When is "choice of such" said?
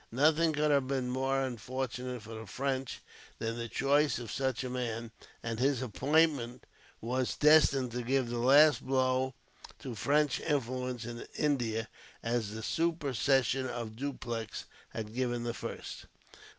3.69-4.63